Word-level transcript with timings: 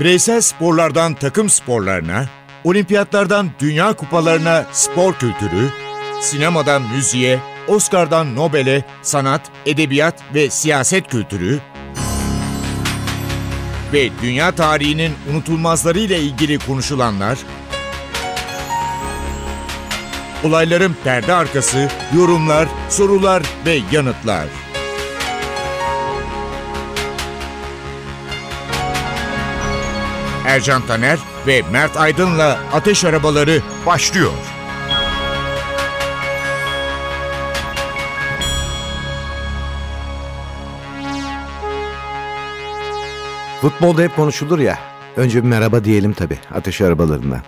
Bireysel 0.00 0.40
sporlardan 0.40 1.14
takım 1.14 1.50
sporlarına, 1.50 2.26
olimpiyatlardan 2.64 3.50
dünya 3.58 3.92
kupalarına 3.92 4.66
spor 4.72 5.14
kültürü, 5.14 5.68
sinemadan 6.20 6.82
müziğe, 6.82 7.40
Oscar'dan 7.68 8.36
Nobel'e 8.36 8.84
sanat, 9.02 9.40
edebiyat 9.66 10.22
ve 10.34 10.50
siyaset 10.50 11.08
kültürü 11.08 11.60
ve 13.92 14.08
dünya 14.22 14.52
tarihinin 14.52 15.12
unutulmazlarıyla 15.30 16.16
ilgili 16.16 16.58
konuşulanlar, 16.58 17.38
olayların 20.44 20.96
perde 21.04 21.34
arkası, 21.34 21.88
yorumlar, 22.16 22.68
sorular 22.88 23.42
ve 23.66 23.78
yanıtlar. 23.92 24.65
Ercan 30.56 30.86
Taner 30.86 31.18
ve 31.46 31.62
Mert 31.72 31.96
Aydın'la 31.96 32.58
Ateş 32.72 33.04
Arabaları 33.04 33.62
başlıyor. 33.86 34.32
Futbolda 43.60 44.02
hep 44.02 44.16
konuşulur 44.16 44.58
ya. 44.58 44.78
Önce 45.16 45.42
bir 45.42 45.48
merhaba 45.48 45.84
diyelim 45.84 46.12
tabii 46.12 46.38
ateş 46.54 46.80
arabalarına. 46.80 47.42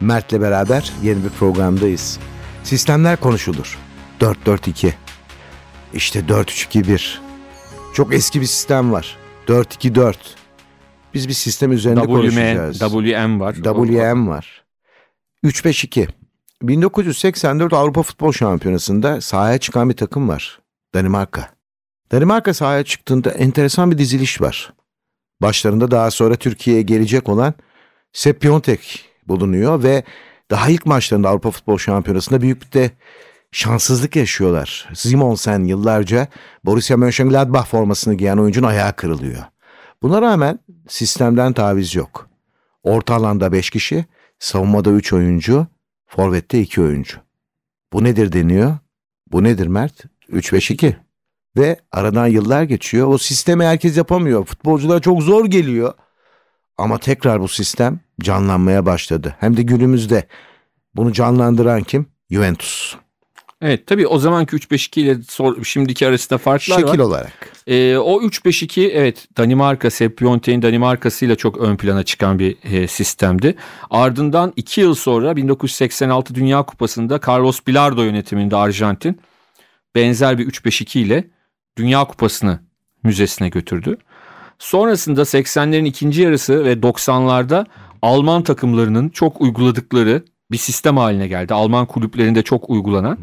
Mert'le 0.00 0.40
beraber 0.40 0.92
yeni 1.02 1.24
bir 1.24 1.30
programdayız. 1.30 2.18
Sistemler 2.64 3.16
konuşulur. 3.20 3.78
4-4-2. 4.20 4.92
İşte 5.94 6.20
4-3-2-1. 6.20 7.18
Çok 7.94 8.14
eski 8.14 8.40
bir 8.40 8.46
sistem 8.46 8.92
var. 8.92 9.16
4-2-4. 9.48 10.14
Biz 11.16 11.28
bir 11.28 11.32
sistem 11.32 11.72
üzerinde 11.72 12.00
WM, 12.00 12.12
konuşacağız. 12.12 12.78
WM 12.78 13.40
var. 13.40 13.54
WM 13.54 14.28
var. 14.28 14.64
3-5-2. 15.44 16.08
1984 16.62 17.72
Avrupa 17.72 18.02
Futbol 18.02 18.32
Şampiyonası'nda 18.32 19.20
sahaya 19.20 19.58
çıkan 19.58 19.88
bir 19.88 19.96
takım 19.96 20.28
var. 20.28 20.60
Danimarka. 20.94 21.48
Danimarka 22.12 22.54
sahaya 22.54 22.84
çıktığında 22.84 23.30
enteresan 23.30 23.90
bir 23.90 23.98
diziliş 23.98 24.40
var. 24.40 24.72
Başlarında 25.42 25.90
daha 25.90 26.10
sonra 26.10 26.36
Türkiye'ye 26.36 26.82
gelecek 26.82 27.28
olan 27.28 27.54
Sepp 28.12 28.40
Piontek 28.40 29.04
bulunuyor 29.28 29.82
ve 29.82 30.02
daha 30.50 30.68
ilk 30.68 30.86
maçlarında 30.86 31.28
Avrupa 31.28 31.50
Futbol 31.50 31.78
Şampiyonası'nda 31.78 32.40
büyük 32.40 32.62
bir 32.62 32.72
de 32.72 32.90
şanssızlık 33.52 34.16
yaşıyorlar. 34.16 34.88
Simonsen 34.94 35.64
yıllarca 35.64 36.28
Borussia 36.64 36.96
Mönchengladbach 36.96 37.66
formasını 37.66 38.14
giyen 38.14 38.36
oyuncunun 38.36 38.66
ayağı 38.66 38.92
kırılıyor. 38.92 39.42
Buna 40.06 40.22
rağmen 40.22 40.58
sistemden 40.88 41.52
taviz 41.52 41.94
yok. 41.94 42.28
Orta 42.82 43.14
alanda 43.14 43.52
5 43.52 43.70
kişi, 43.70 44.04
savunmada 44.38 44.90
3 44.90 45.12
oyuncu, 45.12 45.66
forvette 46.06 46.60
2 46.60 46.82
oyuncu. 46.82 47.18
Bu 47.92 48.04
nedir 48.04 48.32
deniyor? 48.32 48.78
Bu 49.32 49.44
nedir 49.44 49.66
Mert? 49.66 50.04
3-5-2. 50.32 50.94
Ve 51.56 51.80
aradan 51.92 52.26
yıllar 52.26 52.62
geçiyor. 52.62 53.08
O 53.08 53.18
sistemi 53.18 53.64
herkes 53.64 53.96
yapamıyor. 53.96 54.44
Futbolculara 54.44 55.00
çok 55.00 55.22
zor 55.22 55.44
geliyor. 55.44 55.94
Ama 56.78 56.98
tekrar 56.98 57.40
bu 57.40 57.48
sistem 57.48 58.00
canlanmaya 58.20 58.86
başladı. 58.86 59.36
Hem 59.40 59.56
de 59.56 59.62
günümüzde. 59.62 60.26
Bunu 60.94 61.12
canlandıran 61.12 61.82
kim? 61.82 62.06
Juventus. 62.30 62.96
Evet 63.62 63.86
tabii 63.86 64.06
o 64.06 64.18
zamanki 64.18 64.56
3-5-2 64.56 65.00
ile 65.00 65.22
sor- 65.22 65.64
şimdiki 65.64 66.06
arasında 66.06 66.38
farklar 66.38 66.76
Şekil 66.76 66.88
var. 66.88 66.98
olarak. 66.98 67.32
Ee, 67.66 67.96
o 67.96 68.22
3-5-2 68.22 68.90
evet 68.92 69.28
Danimarka, 69.36 69.90
Sepp 69.90 70.18
Piontek'in 70.18 70.62
Danimarka'sıyla 70.62 71.36
çok 71.36 71.58
ön 71.58 71.76
plana 71.76 72.02
çıkan 72.02 72.38
bir 72.38 72.56
e, 72.62 72.88
sistemdi. 72.88 73.54
Ardından 73.90 74.52
2 74.56 74.80
yıl 74.80 74.94
sonra 74.94 75.36
1986 75.36 76.34
Dünya 76.34 76.62
Kupası'nda 76.62 77.20
Carlos 77.28 77.60
Bilardo 77.66 78.02
yönetiminde 78.02 78.56
Arjantin 78.56 79.20
benzer 79.94 80.38
bir 80.38 80.46
3-5-2 80.46 80.98
ile 80.98 81.24
Dünya 81.78 82.04
Kupası'nı 82.04 82.60
müzesine 83.02 83.48
götürdü. 83.48 83.96
Sonrasında 84.58 85.20
80'lerin 85.22 85.84
ikinci 85.86 86.22
yarısı 86.22 86.64
ve 86.64 86.72
90'larda 86.72 87.66
Alman 88.02 88.42
takımlarının 88.42 89.08
çok 89.08 89.40
uyguladıkları 89.40 90.24
bir 90.50 90.56
sistem 90.56 90.96
haline 90.96 91.28
geldi. 91.28 91.54
Alman 91.54 91.86
kulüplerinde 91.86 92.42
çok 92.42 92.70
uygulanan. 92.70 93.18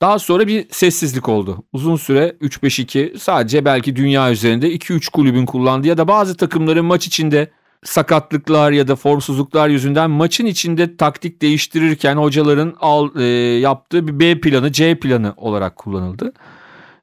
Daha 0.00 0.18
sonra 0.18 0.46
bir 0.46 0.66
sessizlik 0.70 1.28
oldu. 1.28 1.64
Uzun 1.72 1.96
süre 1.96 2.36
3-5-2 2.40 3.18
sadece 3.18 3.64
belki 3.64 3.96
dünya 3.96 4.32
üzerinde 4.32 4.74
2-3 4.74 5.10
kulübün 5.10 5.46
kullandığı 5.46 5.88
ya 5.88 5.98
da 5.98 6.08
bazı 6.08 6.36
takımların 6.36 6.84
maç 6.84 7.06
içinde 7.06 7.50
sakatlıklar 7.84 8.72
ya 8.72 8.88
da 8.88 8.96
formsuzluklar 8.96 9.68
yüzünden 9.68 10.10
maçın 10.10 10.46
içinde 10.46 10.96
taktik 10.96 11.42
değiştirirken 11.42 12.16
hocaların 12.16 12.76
al, 12.80 13.16
e, 13.16 13.24
yaptığı 13.58 14.08
bir 14.08 14.20
B 14.20 14.40
planı 14.40 14.72
C 14.72 14.98
planı 14.98 15.34
olarak 15.36 15.76
kullanıldı. 15.76 16.32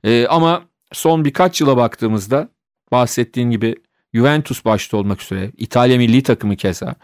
E, 0.03 0.27
ama 0.27 0.61
son 0.91 1.25
birkaç 1.25 1.61
yıla 1.61 1.77
baktığımızda 1.77 2.49
bahsettiğin 2.91 3.51
gibi 3.51 3.75
Juventus 4.13 4.65
başta 4.65 4.97
olmak 4.97 5.21
üzere 5.21 5.51
İtalya 5.57 5.97
milli 5.97 6.23
takımı 6.23 6.55
keza 6.55 6.95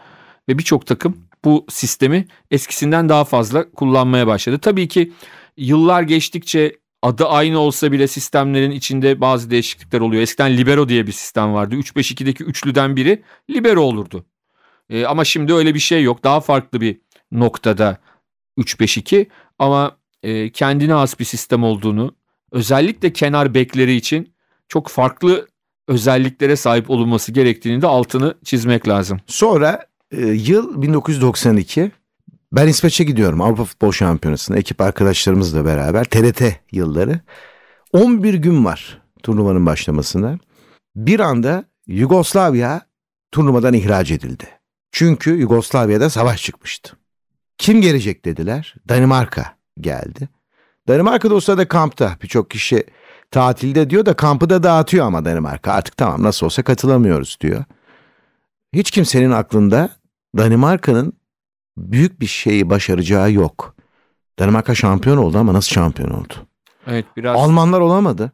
ve 0.48 0.58
birçok 0.58 0.86
takım 0.86 1.16
bu 1.44 1.66
sistemi 1.68 2.26
eskisinden 2.50 3.08
daha 3.08 3.24
fazla 3.24 3.70
kullanmaya 3.70 4.26
başladı. 4.26 4.58
Tabii 4.58 4.88
ki 4.88 5.12
yıllar 5.56 6.02
geçtikçe 6.02 6.76
adı 7.02 7.26
aynı 7.26 7.58
olsa 7.58 7.92
bile 7.92 8.08
sistemlerin 8.08 8.70
içinde 8.70 9.20
bazı 9.20 9.50
değişiklikler 9.50 10.00
oluyor. 10.00 10.22
Eskiden 10.22 10.56
libero 10.56 10.88
diye 10.88 11.06
bir 11.06 11.12
sistem 11.12 11.54
vardı. 11.54 11.74
3-5-2'deki 11.74 12.44
üçlüden 12.44 12.96
biri 12.96 13.22
libero 13.50 13.80
olurdu. 13.80 14.24
Ee, 14.90 15.04
ama 15.04 15.24
şimdi 15.24 15.54
öyle 15.54 15.74
bir 15.74 15.80
şey 15.80 16.02
yok. 16.02 16.24
Daha 16.24 16.40
farklı 16.40 16.80
bir 16.80 17.00
noktada 17.32 17.98
3-5-2 18.58 19.26
ama 19.58 19.96
e, 20.22 20.50
kendine 20.52 20.92
has 20.92 21.18
bir 21.18 21.24
sistem 21.24 21.64
olduğunu 21.64 22.14
özellikle 22.52 23.12
kenar 23.12 23.54
bekleri 23.54 23.94
için 23.94 24.34
çok 24.68 24.88
farklı 24.88 25.48
özelliklere 25.88 26.56
sahip 26.56 26.90
olunması 26.90 27.32
gerektiğini 27.32 27.82
de 27.82 27.86
altını 27.86 28.34
çizmek 28.44 28.88
lazım. 28.88 29.20
Sonra 29.26 29.86
e, 30.10 30.26
yıl 30.26 30.82
1992. 30.82 31.90
Ben 32.52 32.68
İsveç'e 32.68 33.04
gidiyorum 33.04 33.40
Avrupa 33.40 33.64
Futbol 33.64 33.92
Şampiyonası'na 33.92 34.56
ekip 34.56 34.80
arkadaşlarımızla 34.80 35.64
beraber 35.64 36.04
TRT 36.04 36.42
yılları. 36.72 37.20
11 37.92 38.34
gün 38.34 38.64
var 38.64 39.02
turnuvanın 39.22 39.66
başlamasına. 39.66 40.38
Bir 40.96 41.20
anda 41.20 41.64
Yugoslavya 41.86 42.80
turnuvadan 43.32 43.74
ihraç 43.74 44.10
edildi. 44.10 44.44
Çünkü 44.92 45.30
Yugoslavya'da 45.30 46.10
savaş 46.10 46.42
çıkmıştı. 46.42 46.96
Kim 47.58 47.80
gelecek 47.80 48.24
dediler. 48.24 48.74
Danimarka 48.88 49.56
geldi. 49.80 50.28
Danimarka 50.88 51.30
da 51.30 51.34
o 51.34 51.40
sırada 51.40 51.68
kampta. 51.68 52.16
Birçok 52.22 52.50
kişi 52.50 52.84
tatilde 53.30 53.90
diyor 53.90 54.06
da 54.06 54.14
kampı 54.14 54.50
da 54.50 54.62
dağıtıyor 54.62 55.06
ama 55.06 55.24
Danimarka. 55.24 55.72
Artık 55.72 55.96
tamam 55.96 56.22
nasıl 56.22 56.46
olsa 56.46 56.62
katılamıyoruz 56.62 57.38
diyor. 57.40 57.64
Hiç 58.72 58.90
kimsenin 58.90 59.30
aklında 59.30 59.90
Danimarka'nın 60.38 61.19
büyük 61.76 62.20
bir 62.20 62.26
şeyi 62.26 62.70
başaracağı 62.70 63.32
yok. 63.32 63.76
Danimarka 64.38 64.74
şampiyon 64.74 65.16
oldu 65.16 65.38
ama 65.38 65.54
nasıl 65.54 65.74
şampiyon 65.74 66.10
oldu? 66.10 66.34
Evet 66.86 67.04
biraz 67.16 67.36
Almanlar 67.36 67.80
olamadı. 67.80 68.32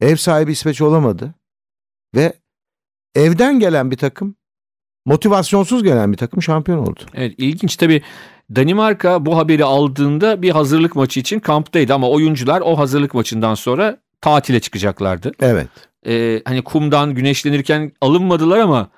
Ev 0.00 0.16
sahibi 0.16 0.52
İsveç 0.52 0.80
olamadı. 0.80 1.34
Ve 2.14 2.32
evden 3.14 3.58
gelen 3.58 3.90
bir 3.90 3.96
takım, 3.96 4.34
motivasyonsuz 5.06 5.82
gelen 5.82 6.12
bir 6.12 6.16
takım 6.16 6.42
şampiyon 6.42 6.78
oldu. 6.78 7.00
Evet 7.14 7.34
ilginç 7.38 7.76
tabii 7.76 8.02
Danimarka 8.56 9.26
bu 9.26 9.36
haberi 9.36 9.64
aldığında 9.64 10.42
bir 10.42 10.50
hazırlık 10.50 10.96
maçı 10.96 11.20
için 11.20 11.40
kamptaydı 11.40 11.94
ama 11.94 12.10
oyuncular 12.10 12.60
o 12.60 12.78
hazırlık 12.78 13.14
maçından 13.14 13.54
sonra 13.54 13.96
tatile 14.20 14.60
çıkacaklardı. 14.60 15.32
Evet. 15.40 15.68
Ee, 16.06 16.42
hani 16.44 16.62
kumdan 16.64 17.14
güneşlenirken 17.14 17.92
alınmadılar 18.00 18.58
ama 18.58 18.90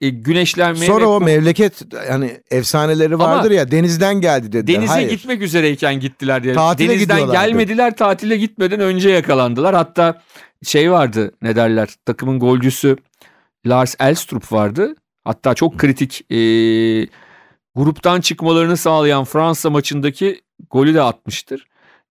e, 0.00 0.08
güneşlenmeye 0.08 0.86
Sonra 0.86 1.08
o 1.08 1.20
memleket 1.20 1.82
yani 2.08 2.40
efsaneleri 2.50 3.18
vardır 3.18 3.50
ya 3.50 3.70
denizden 3.70 4.20
geldi 4.20 4.52
dediler. 4.52 4.76
denize 4.76 4.92
Hayır. 4.92 5.10
gitmek 5.10 5.42
üzereyken 5.42 6.00
gittiler 6.00 6.42
diye. 6.42 6.54
Tatile 6.54 6.92
Denizden 6.92 7.30
gelmediler 7.30 7.96
tatile 7.96 8.36
gitmeden 8.36 8.80
önce 8.80 9.10
yakalandılar. 9.10 9.74
Hatta 9.74 10.22
şey 10.64 10.90
vardı 10.90 11.32
ne 11.42 11.56
derler 11.56 11.88
takımın 12.04 12.38
golcüsü 12.38 12.96
Lars 13.66 13.94
Elstrup 14.00 14.52
vardı. 14.52 14.94
Hatta 15.24 15.54
çok 15.54 15.78
kritik 15.78 16.32
e, 16.32 16.36
gruptan 17.74 18.20
çıkmalarını 18.20 18.76
sağlayan 18.76 19.24
Fransa 19.24 19.70
maçındaki 19.70 20.40
golü 20.70 20.94
de 20.94 21.02
atmıştır. 21.02 21.66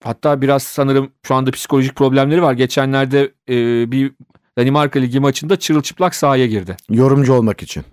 Hatta 0.04 0.40
biraz 0.40 0.62
sanırım 0.62 1.12
şu 1.22 1.34
anda 1.34 1.50
psikolojik 1.50 1.96
problemleri 1.96 2.42
var. 2.42 2.52
Geçenlerde 2.52 3.32
e, 3.48 3.90
bir 3.92 4.12
Danimarka 4.58 4.98
Ligi 4.98 5.20
maçında 5.20 5.58
çırılçıplak 5.58 6.14
sahaya 6.14 6.46
girdi. 6.46 6.76
Yorumcu 6.90 7.32
olmak 7.32 7.62
için. 7.62 7.84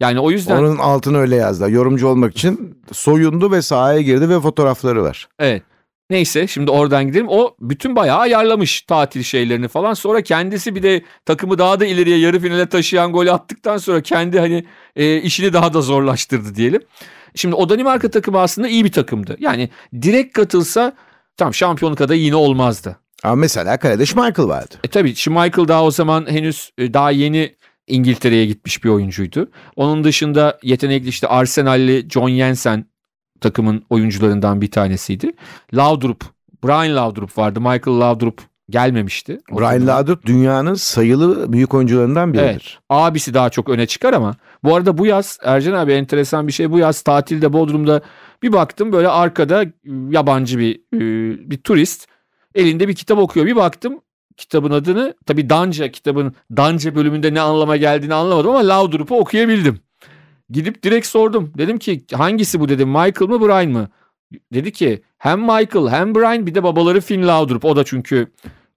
Yani 0.00 0.20
o 0.20 0.30
yüzden 0.30 0.56
Onun 0.56 0.78
altını 0.78 1.18
öyle 1.18 1.36
yazdı. 1.36 1.70
Yorumcu 1.70 2.08
olmak 2.08 2.36
için 2.36 2.82
soyundu 2.92 3.52
ve 3.52 3.62
sahaya 3.62 4.00
girdi 4.00 4.28
ve 4.28 4.40
fotoğrafları 4.40 5.02
var. 5.02 5.28
evet. 5.38 5.62
Neyse 6.10 6.46
şimdi 6.46 6.70
oradan 6.70 7.06
gidelim. 7.06 7.26
O 7.28 7.56
bütün 7.60 7.96
bayağı 7.96 8.18
ayarlamış 8.18 8.82
tatil 8.82 9.22
şeylerini 9.22 9.68
falan. 9.68 9.94
Sonra 9.94 10.22
kendisi 10.22 10.74
bir 10.74 10.82
de 10.82 11.02
takımı 11.26 11.58
daha 11.58 11.80
da 11.80 11.86
ileriye 11.86 12.18
yarı 12.18 12.40
finale 12.40 12.68
taşıyan 12.68 13.12
golü 13.12 13.32
attıktan 13.32 13.76
sonra 13.78 14.02
kendi 14.02 14.38
hani 14.38 14.64
e, 14.96 15.16
işini 15.20 15.52
daha 15.52 15.74
da 15.74 15.80
zorlaştırdı 15.80 16.54
diyelim. 16.54 16.82
Şimdi 17.34 17.54
o 17.54 17.68
Danimarka 17.68 18.10
takımı 18.10 18.38
aslında 18.40 18.68
iyi 18.68 18.84
bir 18.84 18.92
takımdı. 18.92 19.36
Yani 19.38 19.70
direkt 20.02 20.32
katılsa 20.32 20.92
tam 21.36 21.54
şampiyonluk 21.54 22.00
adayı 22.00 22.20
yine 22.20 22.36
olmazdı. 22.36 22.96
Ama 23.24 23.34
mesela 23.34 23.76
kalede 23.76 24.06
Schmeichel 24.06 24.48
vardı. 24.48 24.74
E 24.84 24.88
tabii 24.88 25.14
Schmeichel 25.14 25.68
daha 25.68 25.84
o 25.84 25.90
zaman 25.90 26.30
henüz 26.30 26.70
e, 26.78 26.94
daha 26.94 27.10
yeni 27.10 27.56
İngiltere'ye 27.86 28.46
gitmiş 28.46 28.84
bir 28.84 28.88
oyuncuydu. 28.88 29.50
Onun 29.76 30.04
dışında 30.04 30.58
yetenekli 30.62 31.08
işte 31.08 31.28
Arsenal'li 31.28 32.08
John 32.10 32.28
Jensen 32.28 32.84
takımın 33.40 33.84
oyuncularından 33.90 34.60
bir 34.60 34.70
tanesiydi. 34.70 35.32
Laudrup, 35.74 36.24
Brian 36.64 36.96
Laudrup 36.96 37.38
vardı. 37.38 37.60
Michael 37.60 38.00
Laudrup 38.00 38.42
gelmemişti. 38.70 39.38
Brian 39.52 39.86
Laudrup 39.86 40.26
dünyanın 40.26 40.74
sayılı 40.74 41.52
büyük 41.52 41.74
oyuncularından 41.74 42.32
biridir. 42.32 42.44
Evet. 42.46 42.78
Abisi 42.88 43.34
daha 43.34 43.50
çok 43.50 43.68
öne 43.68 43.86
çıkar 43.86 44.12
ama 44.12 44.36
bu 44.64 44.76
arada 44.76 44.98
bu 44.98 45.06
yaz 45.06 45.38
Ercan 45.42 45.72
abi 45.72 45.92
enteresan 45.92 46.46
bir 46.46 46.52
şey. 46.52 46.70
Bu 46.70 46.78
yaz 46.78 47.02
tatilde 47.02 47.52
Bodrum'da 47.52 48.00
bir 48.42 48.52
baktım 48.52 48.92
böyle 48.92 49.08
arkada 49.08 49.64
yabancı 50.10 50.58
bir 50.58 50.80
e, 50.94 51.00
bir 51.50 51.58
turist 51.58 52.06
elinde 52.58 52.88
bir 52.88 52.94
kitap 52.94 53.18
okuyor. 53.18 53.46
Bir 53.46 53.56
baktım 53.56 54.00
kitabın 54.36 54.70
adını 54.70 55.14
tabi 55.26 55.50
Danca 55.50 55.90
kitabın 55.90 56.34
Danca 56.56 56.94
bölümünde 56.94 57.34
ne 57.34 57.40
anlama 57.40 57.76
geldiğini 57.76 58.14
anlamadım 58.14 58.50
ama 58.50 58.68
Laudrup'u 58.68 59.18
okuyabildim. 59.18 59.80
Gidip 60.50 60.82
direkt 60.82 61.06
sordum. 61.06 61.52
Dedim 61.58 61.78
ki 61.78 62.04
hangisi 62.12 62.60
bu 62.60 62.68
dedim 62.68 62.88
Michael 62.88 63.28
mı 63.28 63.40
Brian 63.40 63.70
mı? 63.70 63.88
Dedi 64.52 64.72
ki 64.72 65.02
hem 65.18 65.40
Michael 65.40 65.88
hem 65.88 66.14
Brian 66.14 66.46
bir 66.46 66.54
de 66.54 66.62
babaları 66.62 67.00
Finn 67.00 67.28
Laudrup. 67.28 67.64
O 67.64 67.76
da 67.76 67.84
çünkü 67.84 68.32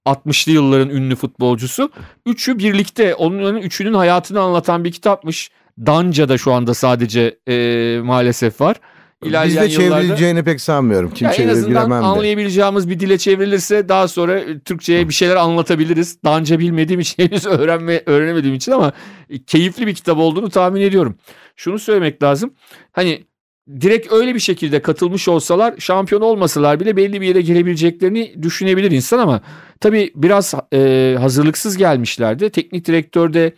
60'lı 0.05 0.51
yılların 0.51 0.89
ünlü 0.89 1.15
futbolcusu. 1.15 1.91
Üçü 2.25 2.59
birlikte 2.59 3.15
onların 3.15 3.61
üçünün 3.61 3.93
hayatını 3.93 4.41
anlatan 4.41 4.83
bir 4.83 4.91
kitapmış. 4.91 5.51
Danca'da 5.79 6.37
şu 6.37 6.53
anda 6.53 6.73
sadece 6.73 7.39
e, 7.47 7.99
maalesef 8.03 8.61
var. 8.61 8.77
İlerleyen 9.25 9.65
Bizde 9.65 9.83
yıllarda, 9.83 10.01
çevrileceğini 10.01 10.43
pek 10.43 10.61
sanmıyorum. 10.61 11.13
Kim 11.13 11.29
bilemem 11.29 11.47
de. 11.47 11.51
En 11.51 11.55
azından 11.55 11.91
anlayabileceğimiz 11.91 12.89
bir 12.89 12.99
dile 12.99 13.17
çevrilirse 13.17 13.89
daha 13.89 14.07
sonra 14.07 14.39
e, 14.39 14.59
Türkçe'ye 14.59 15.09
bir 15.09 15.13
şeyler 15.13 15.35
anlatabiliriz. 15.35 16.23
Daha 16.23 16.37
önce 16.37 16.59
bilmediğim 16.59 16.99
için 16.99 17.23
henüz 17.29 17.45
öğrenme, 17.45 18.03
öğrenemediğim 18.05 18.55
için 18.55 18.71
ama 18.71 18.93
e, 19.29 19.43
keyifli 19.43 19.87
bir 19.87 19.95
kitap 19.95 20.17
olduğunu 20.17 20.49
tahmin 20.49 20.81
ediyorum. 20.81 21.15
Şunu 21.55 21.79
söylemek 21.79 22.23
lazım. 22.23 22.53
Hani 22.91 23.23
direkt 23.81 24.13
öyle 24.13 24.35
bir 24.35 24.39
şekilde 24.39 24.81
katılmış 24.81 25.27
olsalar 25.27 25.73
şampiyon 25.79 26.21
olmasalar 26.21 26.79
bile 26.79 26.95
belli 26.95 27.21
bir 27.21 27.27
yere 27.27 27.41
girebileceklerini 27.41 28.43
düşünebilir 28.43 28.91
insan 28.91 29.19
ama 29.19 29.41
tabii 29.79 30.11
biraz 30.15 30.53
e, 30.73 31.15
hazırlıksız 31.19 31.77
gelmişlerdi. 31.77 32.49
Teknik 32.49 32.85
direktör 32.85 33.33
de 33.33 33.53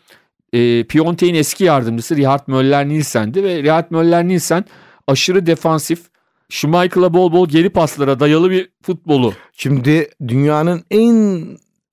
e, 0.53 0.83
Piontek'in 0.83 1.35
eski 1.35 1.63
yardımcısı 1.63 2.15
Richard 2.15 2.47
Möller-Nielsen'di 2.47 3.43
ve 3.43 3.63
Richard 3.63 3.91
Möller-Nielsen 3.91 4.65
aşırı 5.07 5.45
defansif, 5.45 5.99
Schmeichel'a 6.49 7.13
bol 7.13 7.31
bol 7.31 7.47
geri 7.49 7.69
paslara 7.69 8.19
dayalı 8.19 8.51
bir 8.51 8.69
futbolu. 8.81 9.33
Şimdi 9.53 10.09
dünyanın 10.27 10.83
en 10.91 11.47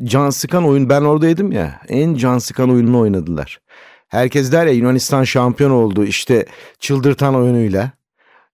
can 0.04 0.30
sıkan 0.30 0.64
oyun 0.64 0.88
ben 0.88 1.02
oradaydım 1.02 1.52
ya 1.52 1.80
en 1.88 2.14
can 2.14 2.38
sıkan 2.38 2.70
oyununu 2.70 2.98
oynadılar. 2.98 3.60
Herkes 4.08 4.52
der 4.52 4.66
ya 4.66 4.72
Yunanistan 4.72 5.24
şampiyon 5.24 5.70
oldu 5.70 6.04
işte 6.04 6.46
çıldırtan 6.78 7.34
oyunuyla. 7.34 7.90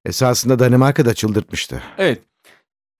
Esasında 0.04 0.58
Danimarka 0.58 1.04
da 1.04 1.14
çıldırtmıştı. 1.14 1.82
Evet. 1.98 2.18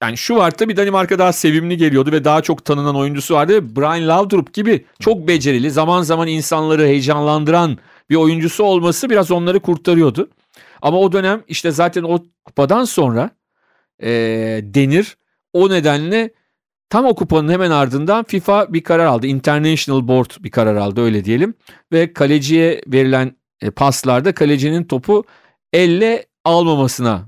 Yani 0.03 0.17
şu 0.17 0.37
var 0.37 0.51
tabii 0.51 0.77
Danimarka 0.77 1.19
daha 1.19 1.33
sevimli 1.33 1.77
geliyordu 1.77 2.13
ve 2.13 2.25
daha 2.25 2.43
çok 2.43 2.65
tanınan 2.65 2.97
oyuncusu 2.97 3.35
vardı. 3.35 3.77
Brian 3.77 4.09
Laudrup 4.09 4.53
gibi 4.55 4.85
çok 5.01 5.29
becerili, 5.29 5.71
zaman 5.71 6.03
zaman 6.03 6.29
insanları 6.29 6.87
heyecanlandıran 6.87 7.79
bir 8.11 8.17
oyuncusu 8.17 8.65
olması 8.65 9.11
biraz 9.11 9.31
onları 9.31 9.61
kurtarıyordu. 9.61 10.29
Ama 10.83 10.99
o 10.99 11.13
dönem 11.13 11.43
işte 11.49 11.71
zaten 11.71 12.03
o 12.03 12.19
kupadan 12.45 12.85
sonra 12.85 13.31
e, 14.03 14.09
denir. 14.63 15.17
O 15.53 15.71
nedenle 15.71 16.31
tam 16.91 17.05
o 17.07 17.15
kupanın 17.15 17.53
hemen 17.53 17.71
ardından 17.71 18.25
FIFA 18.25 18.73
bir 18.73 18.83
karar 18.83 19.05
aldı. 19.05 19.27
International 19.27 20.09
Board 20.09 20.31
bir 20.41 20.51
karar 20.51 20.77
aldı 20.77 21.01
öyle 21.01 21.25
diyelim. 21.25 21.55
Ve 21.93 22.13
kaleciye 22.13 22.83
verilen 22.87 23.37
e, 23.61 23.71
paslarda 23.71 24.35
kalecinin 24.35 24.85
topu 24.85 25.25
elle 25.73 26.27
almamasına 26.45 27.27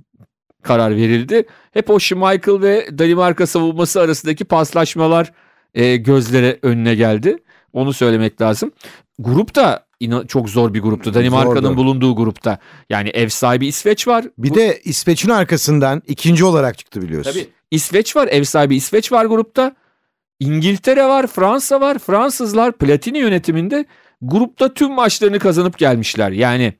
karar 0.62 0.96
verildi. 0.96 1.46
Hep 1.72 1.90
o 1.90 2.00
Schmeichel 2.00 2.62
ve 2.62 2.98
Danimarka 2.98 3.46
savunması 3.46 4.00
arasındaki 4.00 4.44
paslaşmalar 4.44 5.32
e, 5.74 5.96
gözlere 5.96 6.58
önüne 6.62 6.94
geldi. 6.94 7.38
Onu 7.72 7.92
söylemek 7.92 8.40
lazım. 8.40 8.72
Grup 9.18 9.54
da 9.54 9.88
çok 10.28 10.48
zor 10.48 10.74
bir 10.74 10.80
gruptu. 10.80 11.14
Danimarka'nın 11.14 11.76
bulunduğu 11.76 12.16
grupta. 12.16 12.58
Yani 12.90 13.08
ev 13.08 13.28
sahibi 13.28 13.66
İsveç 13.66 14.08
var. 14.08 14.24
Bir 14.38 14.50
Bu... 14.50 14.54
de 14.54 14.80
İsveç'in 14.84 15.30
arkasından 15.30 16.02
ikinci 16.06 16.44
olarak 16.44 16.78
çıktı 16.78 17.02
biliyorsun. 17.02 17.32
Tabii. 17.32 17.48
İsveç 17.70 18.16
var. 18.16 18.28
Ev 18.30 18.44
sahibi 18.44 18.76
İsveç 18.76 19.12
var 19.12 19.24
grupta. 19.24 19.74
İngiltere 20.40 21.04
var, 21.04 21.26
Fransa 21.26 21.80
var. 21.80 21.98
Fransızlar 21.98 22.72
Platini 22.72 23.18
yönetiminde 23.18 23.84
grupta 24.22 24.74
tüm 24.74 24.92
maçlarını 24.92 25.38
kazanıp 25.38 25.78
gelmişler. 25.78 26.30
Yani 26.30 26.72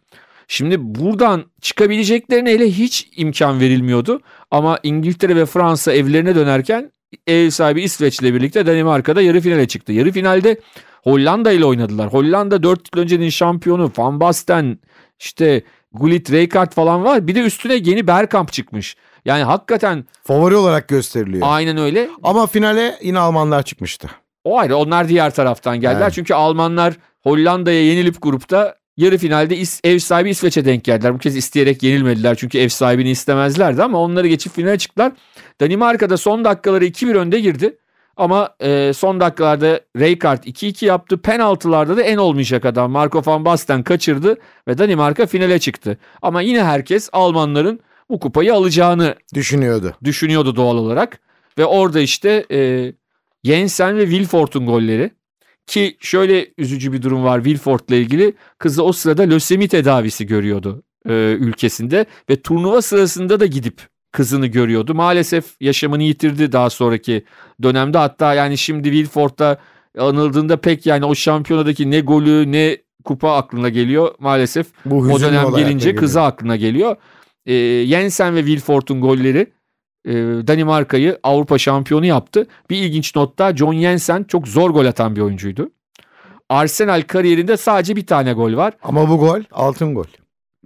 şimdi 0.49 0.77
buradan 0.81 1.45
çıkabileceklerine 1.61 2.51
hele 2.51 2.71
hiç 2.71 3.09
imkan 3.17 3.61
verilmiyordu. 3.61 4.21
Ama 4.51 4.79
İngiltere 4.83 5.37
ve 5.37 5.47
Fransa 5.47 5.93
evlerine 5.93 6.35
dönerken 6.35 6.93
ev 7.27 7.51
sahibi 7.51 7.83
İsveç'le 7.83 8.23
birlikte 8.23 8.67
Danimarka'da 8.67 9.23
yarı 9.23 9.41
finale 9.41 9.69
çıktı. 9.69 9.93
Yarı 9.93 10.13
finalde 10.13 10.61
Hollanda 11.05 11.53
ile 11.53 11.65
oynadılar. 11.65 12.13
Hollanda 12.13 12.63
4 12.63 12.97
yıl 12.97 13.03
öncenin 13.03 13.29
şampiyonu 13.29 13.93
Van 13.99 14.21
Basten 14.21 14.79
işte 15.19 15.63
Gullit 15.93 16.31
Rijkaard 16.33 16.73
falan 16.73 17.05
var. 17.05 17.27
Bir 17.27 17.35
de 17.35 17.41
üstüne 17.41 17.75
yeni 17.75 18.07
Bergkamp 18.07 18.53
çıkmış. 18.53 18.97
Yani 19.25 19.43
hakikaten 19.43 20.05
favori 20.23 20.57
olarak 20.57 20.89
gösteriliyor. 20.89 21.47
Aynen 21.51 21.77
öyle. 21.77 22.09
Ama 22.23 22.47
finale 22.47 22.99
yine 23.03 23.19
Almanlar 23.19 23.63
çıkmıştı. 23.63 24.09
O 24.45 24.59
ayrı. 24.59 24.77
Onlar 24.77 25.09
diğer 25.09 25.35
taraftan 25.35 25.81
geldiler. 25.81 26.03
Evet. 26.03 26.13
Çünkü 26.15 26.35
Almanlar 26.35 26.95
Hollanda'ya 27.23 27.85
yenilip 27.85 28.23
grupta 28.23 28.75
yarı 28.97 29.19
finalde 29.19 29.57
ev 29.85 29.99
sahibi 29.99 30.31
İsveç'e 30.31 30.65
denk 30.65 30.85
geldiler. 30.85 31.15
Bu 31.15 31.19
kez 31.19 31.37
isteyerek 31.37 31.83
yenilmediler 31.83 32.35
çünkü 32.35 32.59
ev 32.59 32.69
sahibini 32.69 33.11
istemezlerdi 33.11 33.83
ama 33.83 33.99
onları 33.99 34.29
geçip 34.29 34.55
finale 34.55 34.79
çıktılar. 34.79 35.13
Danimarka'da 35.61 36.17
son 36.17 36.45
dakikaları 36.45 36.87
2-1 36.87 37.19
önde 37.19 37.41
girdi. 37.41 37.79
Ama 38.19 38.57
e, 38.61 38.93
son 38.93 39.21
dakikalarda 39.21 39.81
Rijkaard 39.97 40.45
2-2 40.45 40.85
yaptı. 40.85 41.19
Penaltılarda 41.19 41.97
da 41.97 42.03
en 42.03 42.17
olmayacak 42.17 42.65
adam 42.65 42.91
Marco 42.91 43.23
van 43.27 43.45
Basten 43.45 43.83
kaçırdı 43.83 44.37
ve 44.69 44.79
Danimarka 44.79 45.27
finale 45.27 45.59
çıktı. 45.59 45.99
Ama 46.23 46.43
yine 46.43 46.65
herkes 46.65 47.09
Almanların 47.13 47.81
bu 48.11 48.21
kupayı 48.21 48.55
alacağını 48.55 49.15
düşünüyordu. 49.35 49.95
Düşünüyordu 50.05 50.57
doğal 50.57 50.77
olarak. 50.77 51.21
Ve 51.59 51.65
orada 51.65 52.01
işte 52.01 52.47
e, 52.51 52.93
Jensen 53.45 53.97
ve 53.97 54.03
Wilfort'un 54.03 54.67
golleri. 54.67 55.11
Ki 55.67 55.97
şöyle 56.01 56.47
üzücü 56.59 56.93
bir 56.93 57.03
durum 57.03 57.25
var 57.25 57.45
Wilfort'la 57.45 57.95
ilgili. 57.95 58.35
Kızı 58.59 58.85
o 58.85 58.93
sırada 58.93 59.23
lösemi 59.23 59.69
tedavisi 59.69 60.27
görüyordu 60.27 60.83
e, 61.09 61.13
ülkesinde 61.41 62.07
ve 62.31 62.43
turnuva 62.43 62.83
sırasında 62.83 63.41
da 63.41 63.47
gidip 63.47 63.81
kızını 64.19 64.47
görüyordu. 64.47 64.95
Maalesef 64.95 65.45
yaşamını 65.61 66.03
yitirdi 66.03 66.53
daha 66.53 66.71
sonraki 66.71 67.25
dönemde. 67.63 67.99
Hatta 67.99 68.35
yani 68.35 68.59
şimdi 68.59 68.91
Wilford'da 68.91 69.59
anıldığında 69.99 70.57
pek 70.57 70.87
yani 70.87 71.05
o 71.05 71.15
şampiyonadaki 71.15 71.91
ne 71.91 72.01
golü 72.01 72.53
ne 72.53 72.77
kupa 73.05 73.37
aklına 73.37 73.69
geliyor. 73.69 74.15
Maalesef 74.19 74.67
Bu 74.85 74.97
o 74.97 75.21
dönem 75.21 75.55
gelince 75.57 75.95
kızı 75.95 76.23
aklına 76.23 76.57
geliyor. 76.57 76.97
E, 77.47 77.85
Jensen 77.87 78.35
ve 78.35 78.47
Wilford'un 78.47 79.01
golleri 79.01 79.53
e, 80.05 80.13
Danimarka'yı 80.47 81.19
Avrupa 81.23 81.59
şampiyonu 81.59 82.07
yaptı. 82.07 82.47
Bir 82.71 82.77
ilginç 82.77 83.17
notta 83.17 83.57
John 83.57 83.75
Jensen 83.75 84.25
çok 84.25 84.49
zor 84.49 84.71
gol 84.71 84.87
atan 84.87 85.17
bir 85.17 85.21
oyuncuydu. 85.21 85.71
Arsenal 86.49 87.03
kariyerinde 87.03 87.57
sadece 87.57 87.97
bir 87.97 88.07
tane 88.07 88.33
gol 88.33 88.57
var. 88.57 88.75
Ama 88.83 89.09
bu 89.09 89.19
gol 89.19 89.41
altın 89.53 89.95
gol 89.95 90.05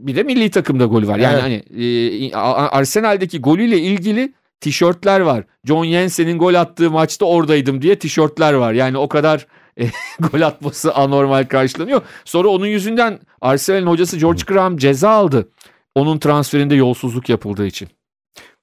bir 0.06 0.16
de 0.16 0.22
milli 0.22 0.50
takımda 0.50 0.84
golü 0.84 1.08
var. 1.08 1.18
Yani 1.18 1.32
evet. 1.32 1.42
hani 1.42 2.30
e, 2.30 2.34
Arsenal'deki 2.34 3.40
golüyle 3.40 3.78
ilgili 3.78 4.32
tişörtler 4.60 5.20
var. 5.20 5.44
John 5.64 5.84
Jensen'in 5.84 6.38
gol 6.38 6.54
attığı 6.54 6.90
maçta 6.90 7.24
oradaydım 7.24 7.82
diye 7.82 7.98
tişörtler 7.98 8.52
var. 8.52 8.72
Yani 8.72 8.98
o 8.98 9.08
kadar 9.08 9.46
e, 9.80 9.86
gol 10.20 10.40
atması 10.40 10.94
anormal 10.94 11.44
karşılanıyor. 11.44 12.02
Sonra 12.24 12.48
onun 12.48 12.66
yüzünden 12.66 13.18
Arsenal'in 13.40 13.86
hocası 13.86 14.16
George 14.18 14.42
Graham 14.46 14.76
ceza 14.76 15.10
aldı. 15.10 15.48
Onun 15.94 16.18
transferinde 16.18 16.74
yolsuzluk 16.74 17.28
yapıldığı 17.28 17.66
için. 17.66 17.88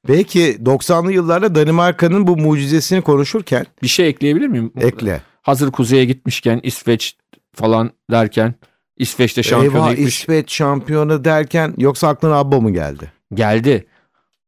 Belki 0.07 0.57
90'lı 0.65 1.11
yıllarda 1.11 1.55
Danimarka'nın 1.55 2.27
bu 2.27 2.37
mucizesini 2.37 3.01
konuşurken 3.01 3.65
bir 3.83 3.87
şey 3.87 4.07
ekleyebilir 4.07 4.47
miyim? 4.47 4.71
Ekle. 4.81 5.21
Hazır 5.41 5.71
kuzeye 5.71 6.05
gitmişken 6.05 6.59
İsveç 6.63 7.17
falan 7.55 7.91
derken 8.11 8.53
İsveç'te 8.99 9.43
şampiyonu 9.43 9.89
Eyvah, 9.89 9.97
İsveç 9.97 10.53
şampiyonu 10.53 11.25
derken 11.25 11.73
yoksa 11.77 12.07
aklına 12.07 12.35
Abba 12.35 12.59
mı 12.59 12.71
geldi? 12.71 13.11
Geldi. 13.33 13.87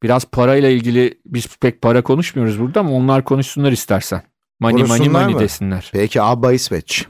Biraz 0.04 0.26
parayla 0.26 0.70
ilgili 0.70 1.20
biz 1.26 1.48
pek 1.58 1.82
para 1.82 2.02
konuşmuyoruz 2.02 2.60
burada 2.60 2.80
ama 2.80 2.92
onlar 2.92 3.24
konuşsunlar 3.24 3.72
istersen. 3.72 4.22
Konuşsunlar 4.62 5.22
money 5.22 5.34
mı? 5.34 5.40
desinler. 5.40 5.90
Peki 5.94 6.22
Abba 6.22 6.54
İsveç. 6.54 7.06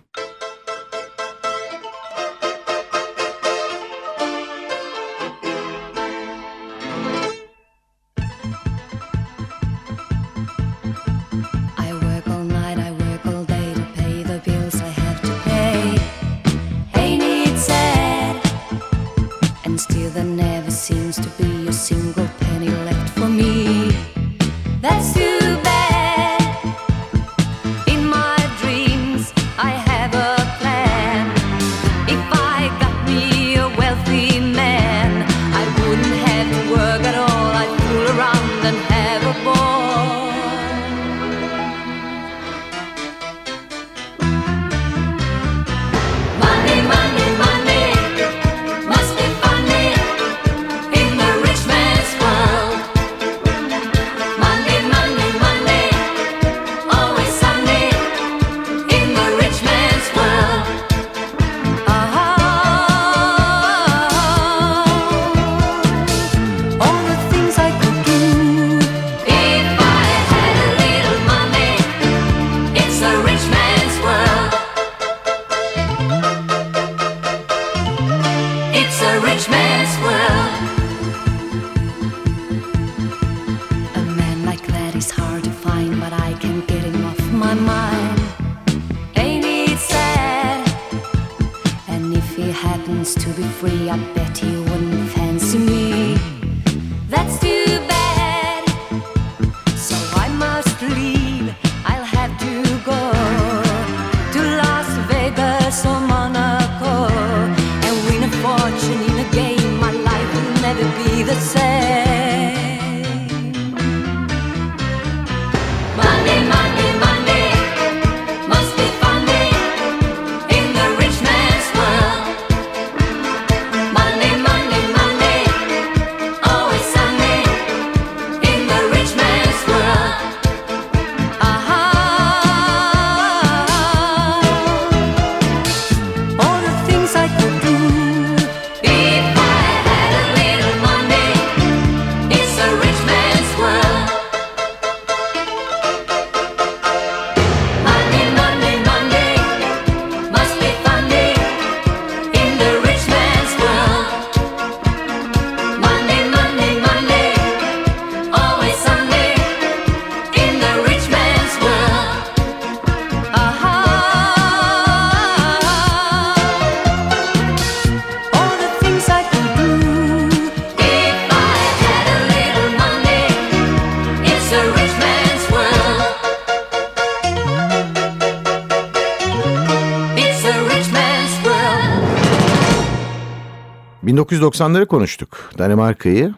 1990'ları 184.12 184.86
konuştuk. 184.86 185.52
Danimarka'yı. 185.58 186.36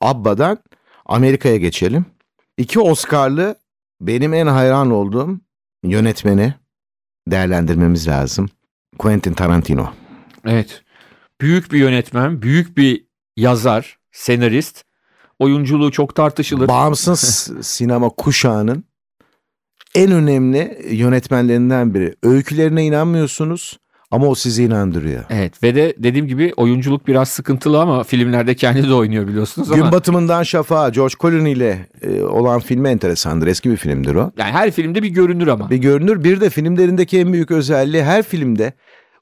Abba'dan 0.00 0.58
Amerika'ya 1.06 1.56
geçelim. 1.56 2.06
İki 2.58 2.80
Oscar'lı 2.80 3.56
benim 4.00 4.34
en 4.34 4.46
hayran 4.46 4.90
olduğum 4.90 5.40
yönetmeni 5.82 6.54
değerlendirmemiz 7.28 8.08
lazım. 8.08 8.48
Quentin 8.98 9.32
Tarantino. 9.32 9.92
Evet. 10.44 10.82
Büyük 11.40 11.72
bir 11.72 11.78
yönetmen, 11.78 12.42
büyük 12.42 12.76
bir 12.76 13.04
yazar, 13.36 13.98
senarist. 14.12 14.84
Oyunculuğu 15.38 15.92
çok 15.92 16.14
tartışılır. 16.14 16.68
Bağımsız 16.68 17.50
sinema 17.66 18.08
kuşağının 18.08 18.84
en 19.94 20.12
önemli 20.12 20.86
yönetmenlerinden 20.90 21.94
biri. 21.94 22.14
Öykülerine 22.22 22.84
inanmıyorsunuz 22.84 23.78
ama 24.10 24.26
o 24.26 24.34
sizi 24.34 24.64
inandırıyor. 24.64 25.24
Evet 25.30 25.62
ve 25.62 25.74
de 25.74 25.94
dediğim 25.98 26.26
gibi 26.26 26.52
oyunculuk 26.56 27.06
biraz 27.06 27.28
sıkıntılı 27.28 27.80
ama 27.80 28.02
filmlerde 28.02 28.54
kendi 28.54 28.88
de 28.88 28.94
oynuyor 28.94 29.28
biliyorsunuz 29.28 29.72
ama. 29.72 29.82
Gün 29.82 29.92
batımından 29.92 30.42
şafağa 30.42 30.88
George 30.88 31.14
Clooney 31.22 31.52
ile 31.52 31.88
e, 32.02 32.22
olan 32.22 32.60
filmi 32.60 32.88
enteresandır. 32.88 33.46
Eski 33.46 33.70
bir 33.70 33.76
filmdir 33.76 34.14
o. 34.14 34.32
Yani 34.38 34.52
her 34.52 34.70
filmde 34.70 35.02
bir 35.02 35.08
görünür 35.08 35.46
ama. 35.46 35.70
Bir 35.70 35.76
görünür. 35.76 36.24
Bir 36.24 36.40
de 36.40 36.50
filmlerindeki 36.50 37.18
en 37.18 37.32
büyük 37.32 37.50
özelliği 37.50 38.02
her 38.02 38.22
filmde 38.22 38.72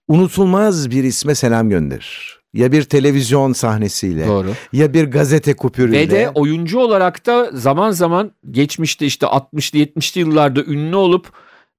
unutulmaz 0.09 0.91
bir 0.91 1.05
isme 1.05 1.35
selam 1.35 1.71
gönderir. 1.71 2.43
Ya 2.55 2.73
bir 2.73 2.83
televizyon 2.83 3.53
sahnesiyle 3.53 4.27
Doğru. 4.27 4.49
ya 4.73 4.95
bir 4.95 5.05
gazete 5.05 5.55
kupürüyle. 5.55 5.99
Ve 5.99 6.11
de 6.11 6.31
oyuncu 6.35 6.79
olarak 6.79 7.27
da 7.27 7.51
zaman 7.53 7.91
zaman 7.91 8.33
geçmişte 8.51 9.07
işte 9.07 9.27
60'lı 9.27 9.79
70'li 9.79 10.21
yıllarda 10.21 10.65
ünlü 10.65 10.97
olup 10.97 11.33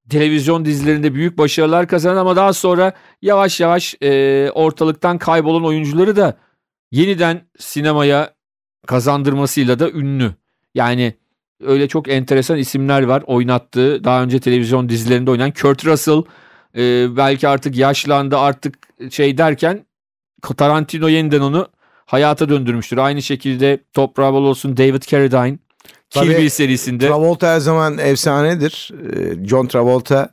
televizyon 0.08 0.64
dizilerinde 0.64 1.14
büyük 1.14 1.38
başarılar 1.38 1.88
kazanan 1.88 2.16
ama 2.16 2.36
daha 2.36 2.52
sonra 2.52 2.92
yavaş 3.22 3.60
yavaş 3.60 3.94
e, 4.02 4.50
ortalıktan 4.54 5.18
kaybolan 5.18 5.64
oyuncuları 5.64 6.16
da 6.16 6.36
yeniden 6.92 7.42
sinemaya 7.58 8.34
kazandırmasıyla 8.86 9.78
da 9.78 9.90
ünlü. 9.90 10.34
Yani 10.74 11.14
öyle 11.60 11.88
çok 11.88 12.08
enteresan 12.08 12.58
isimler 12.58 13.02
var 13.02 13.22
oynattığı 13.26 14.04
daha 14.04 14.22
önce 14.22 14.40
televizyon 14.40 14.88
dizilerinde 14.88 15.30
oynayan 15.30 15.50
Kurt 15.50 15.86
Russell 15.86 16.22
e, 16.76 17.16
belki 17.16 17.48
artık 17.48 17.76
yaşlandı 17.76 18.38
artık 18.38 18.78
şey 19.10 19.38
derken 19.38 19.86
Tarantino 20.56 21.08
yeniden 21.08 21.40
onu 21.40 21.68
hayata 22.06 22.48
döndürmüştür. 22.48 22.98
Aynı 22.98 23.22
şekilde 23.22 23.78
toprağı 23.92 24.32
bol 24.32 24.44
olsun 24.44 24.76
David 24.76 25.02
Carradine 25.02 25.58
Kill 26.10 26.20
Tabii, 26.20 26.36
Bill 26.36 26.48
serisinde. 26.48 27.06
Travolta 27.06 27.54
her 27.54 27.60
zaman 27.60 27.98
efsanedir. 27.98 28.90
Ee, 29.16 29.46
John 29.46 29.66
Travolta 29.66 30.28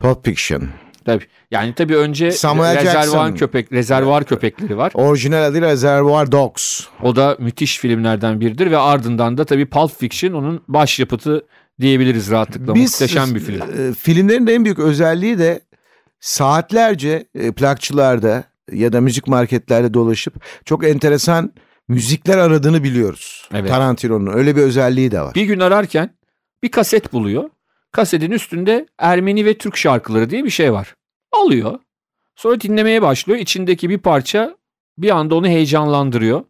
Pulp 0.00 0.24
Fiction. 0.24 0.68
Tabii. 1.04 1.24
Yani 1.50 1.74
tabii 1.74 1.96
önce 1.96 2.30
Samuel 2.30 2.76
rezervuar 2.76 3.02
Jackson. 3.02 3.34
köpek 3.34 3.72
rezervuar 3.72 4.24
köpekleri 4.24 4.76
var. 4.76 4.92
Orijinal 4.94 5.42
adıyla 5.44 5.68
Reservoir 5.68 6.32
Dogs. 6.32 6.84
O 7.02 7.16
da 7.16 7.36
müthiş 7.38 7.78
filmlerden 7.78 8.40
biridir 8.40 8.70
ve 8.70 8.78
ardından 8.78 9.38
da 9.38 9.44
tabii 9.44 9.66
Pulp 9.66 9.98
Fiction 9.98 10.32
onun 10.32 10.62
başyapıtı 10.68 11.46
diyebiliriz 11.80 12.30
rahatlıkla. 12.30 12.74
Muhteşem 12.74 13.34
bir 13.34 13.40
film. 13.40 13.62
e, 13.62 13.94
filmlerin 13.94 14.46
en 14.46 14.64
büyük 14.64 14.78
özelliği 14.78 15.38
de 15.38 15.60
saatlerce 16.20 17.26
e, 17.34 17.52
plakçılarda 17.52 18.44
ya 18.72 18.92
da 18.92 19.00
müzik 19.00 19.26
marketlerde 19.26 19.94
dolaşıp 19.94 20.34
çok 20.64 20.84
enteresan 20.86 21.52
müzikler 21.88 22.38
aradığını 22.38 22.84
biliyoruz. 22.84 23.48
Evet. 23.54 23.70
Tarantino'nun 23.70 24.32
öyle 24.32 24.56
bir 24.56 24.62
özelliği 24.62 25.10
de 25.10 25.20
var. 25.20 25.34
Bir 25.34 25.44
gün 25.44 25.60
ararken 25.60 26.10
bir 26.62 26.70
kaset 26.70 27.12
buluyor. 27.12 27.50
Kasetin 27.92 28.30
üstünde 28.30 28.86
Ermeni 28.98 29.44
ve 29.44 29.58
Türk 29.58 29.76
şarkıları 29.76 30.30
diye 30.30 30.44
bir 30.44 30.50
şey 30.50 30.72
var. 30.72 30.94
Alıyor. 31.32 31.78
Sonra 32.36 32.60
dinlemeye 32.60 33.02
başlıyor. 33.02 33.38
İçindeki 33.38 33.90
bir 33.90 33.98
parça 33.98 34.56
bir 34.98 35.10
anda 35.10 35.34
onu 35.34 35.48
heyecanlandırıyor. 35.48 36.44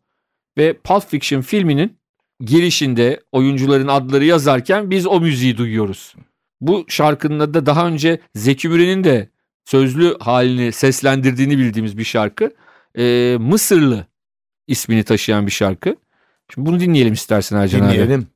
Ve 0.58 0.72
Pulp 0.72 1.08
Fiction 1.08 1.40
filminin 1.40 1.98
girişinde 2.40 3.20
oyuncuların 3.32 3.88
adları 3.88 4.24
yazarken 4.24 4.90
biz 4.90 5.06
o 5.06 5.20
müziği 5.20 5.56
duyuyoruz. 5.56 6.14
Bu 6.60 6.84
şarkının 6.88 7.40
adı 7.40 7.54
da 7.54 7.66
daha 7.66 7.86
önce 7.86 8.20
Zeki 8.34 8.68
Müren'in 8.68 9.04
de 9.04 9.30
sözlü 9.64 10.18
halini 10.20 10.72
seslendirdiğini 10.72 11.58
bildiğimiz 11.58 11.98
bir 11.98 12.04
şarkı. 12.04 12.54
Ee, 12.98 13.36
Mısırlı 13.40 14.06
ismini 14.66 15.04
taşıyan 15.04 15.46
bir 15.46 15.52
şarkı. 15.52 15.96
Şimdi 16.54 16.66
bunu 16.66 16.80
dinleyelim 16.80 17.12
istersen 17.12 17.56
Ercan 17.56 17.80
abi. 17.80 17.92
Dinleyelim. 17.92 18.26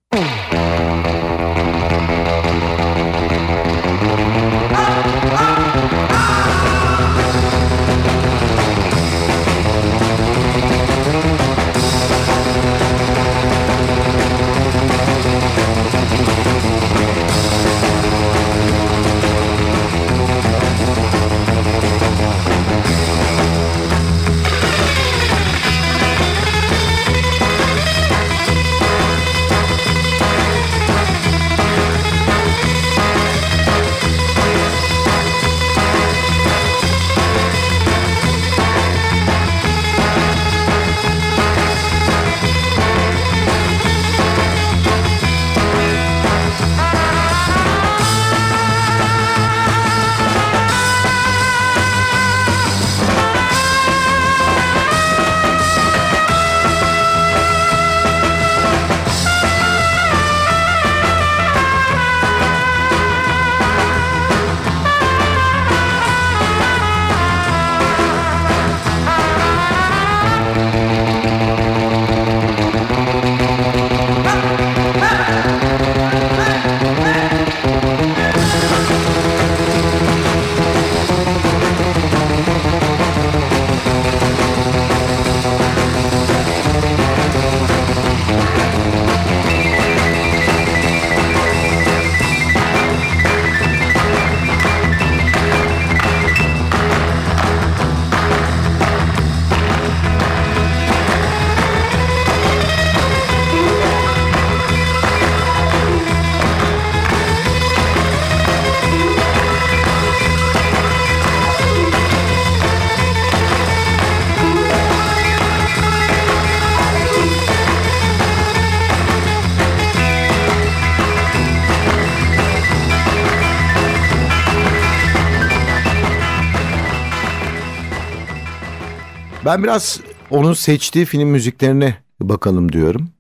Ben 129.51 129.63
biraz 129.63 130.01
onun 130.31 130.53
seçtiği 130.53 131.05
film 131.05 131.29
müziklerine 131.29 131.97
bakalım 132.21 132.73
diyorum. 132.73 133.11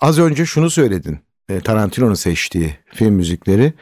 Az 0.00 0.18
önce 0.18 0.46
şunu 0.46 0.70
söyledin. 0.70 1.18
E, 1.48 1.60
Tarantino'nun 1.60 2.14
seçtiği 2.14 2.76
film 2.94 3.14
müzikleri. 3.14 3.72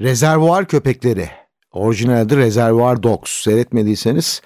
Rezervuar 0.00 0.68
Köpekleri. 0.68 1.30
Orijinalde 1.72 2.36
Rezervuar 2.36 3.02
Dogs. 3.02 3.42
Seyretmediyseniz 3.42 4.42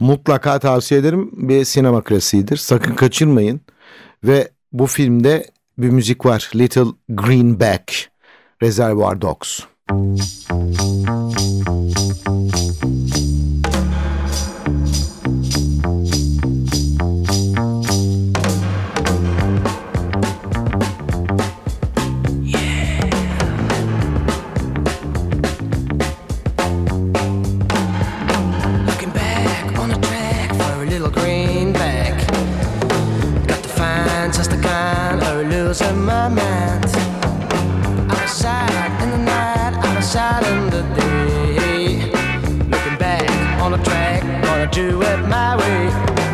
mutlaka 0.00 0.58
tavsiye 0.58 1.00
ederim. 1.00 1.30
Bir 1.32 1.64
sinema 1.64 2.02
klasiğidir. 2.02 2.56
Sakın 2.56 2.94
kaçırmayın. 2.94 3.60
Ve 4.24 4.48
bu 4.72 4.86
filmde 4.86 5.46
bir 5.78 5.90
müzik 5.90 6.26
var. 6.26 6.50
Little 6.54 6.90
Greenback. 7.08 8.10
Reservoir 8.62 9.20
Dogs. 9.20 9.60
Looking 9.90 11.21
losing 35.72 36.04
my 36.04 36.28
mind. 36.28 36.84
Of 36.84 38.28
sight 38.28 39.02
in 39.02 39.10
the 39.10 39.16
night, 39.16 39.96
of 39.96 40.04
sight 40.04 40.44
in 40.46 40.68
the 40.68 40.82
day. 41.00 42.12
Looking 42.72 42.98
back 42.98 43.30
on 43.62 43.72
the 43.72 43.78
track, 43.78 44.20
gonna 44.44 44.66
do 44.70 45.00
it 45.00 45.18
my 45.28 45.56
way. 45.56 46.31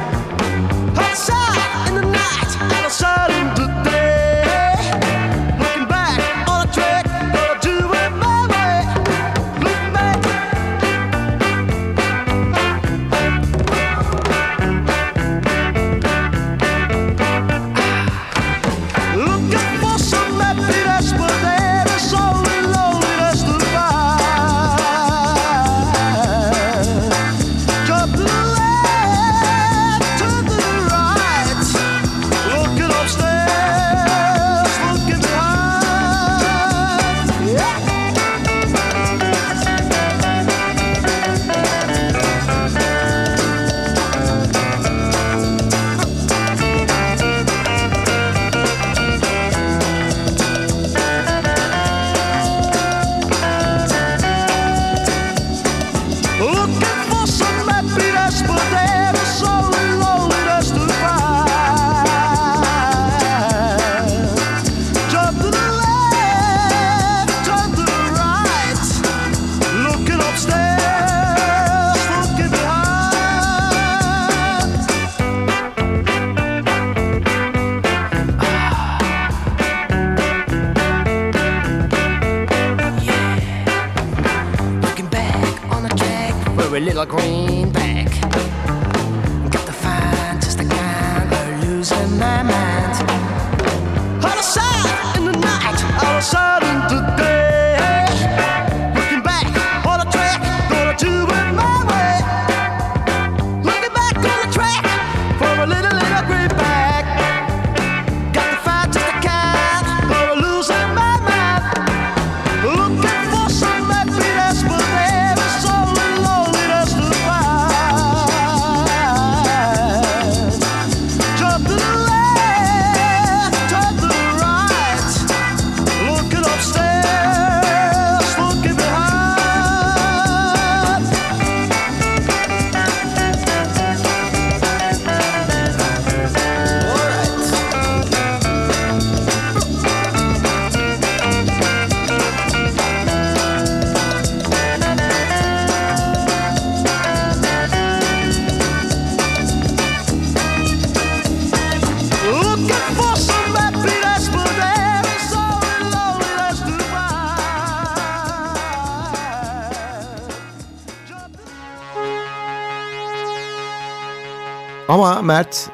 Ama 164.99 165.23
Mert 165.23 165.71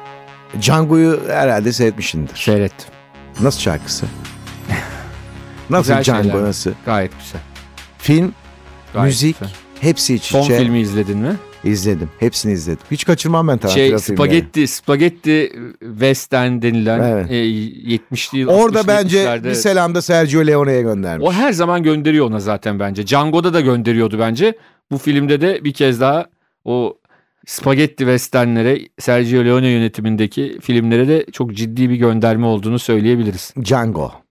Django'yu 0.61 1.19
herhalde 1.29 1.73
seyretmişsindir. 1.73 2.35
Seyret. 2.35 2.73
Nasıl 3.41 3.59
şarkısı? 3.59 4.05
Nasıl 5.69 5.93
Güzel 5.93 6.03
Django 6.03 6.23
şeyler. 6.31 6.43
nasıl? 6.43 6.71
Gayet 6.85 7.11
güzel. 7.19 7.41
Film, 7.97 8.33
Gayet 8.93 9.07
müzik 9.07 9.39
güzel. 9.39 9.53
hepsi 9.81 10.15
iç 10.15 10.23
Son 10.23 10.41
içe. 10.43 10.57
filmi 10.57 10.79
izledin 10.79 11.17
mi? 11.17 11.35
İzledim. 11.63 12.09
Hepsini 12.19 12.51
izledim. 12.53 12.81
Hiç 12.91 13.05
kaçırmam 13.05 13.47
ben 13.47 13.57
Tarantino 13.57 13.87
Şey 13.87 13.99
spagetti, 13.99 14.67
spagetti 14.67 15.51
western 15.79 16.61
denilen 16.61 16.99
Evet. 17.03 17.31
e, 17.31 17.35
70'li 17.35 18.37
yıl 18.39 18.49
Orada 18.49 18.79
60'lı 18.79 18.87
bence 18.87 19.23
70'lerde 19.23 19.43
bir 19.43 19.53
selam 19.53 19.95
da 19.95 20.01
Sergio 20.01 20.47
Leone'ye 20.47 20.81
göndermiş. 20.81 21.27
O 21.27 21.31
her 21.33 21.51
zaman 21.51 21.83
gönderiyor 21.83 22.25
ona 22.27 22.39
zaten 22.39 22.79
bence. 22.79 23.07
Django'da 23.07 23.53
da 23.53 23.61
gönderiyordu 23.61 24.19
bence. 24.19 24.57
Bu 24.91 24.97
filmde 24.97 25.41
de 25.41 25.63
bir 25.63 25.73
kez 25.73 26.01
daha 26.01 26.25
o 26.65 26.97
spagetti 27.45 27.97
westernlere 27.97 28.79
Sergio 28.99 29.45
Leone 29.45 29.67
yönetimindeki 29.67 30.57
filmlere 30.61 31.07
de 31.07 31.25
çok 31.31 31.53
ciddi 31.53 31.89
bir 31.89 31.95
gönderme 31.95 32.45
olduğunu 32.45 32.79
söyleyebiliriz. 32.79 33.53
Django. 33.63 34.24